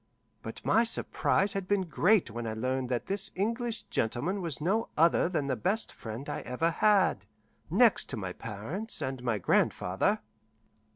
[0.41, 4.89] But my surprise had been great when I learned that this English gentleman was no
[4.97, 7.27] other than the best friend I ever had,
[7.69, 10.21] next to my parents and my grandfather.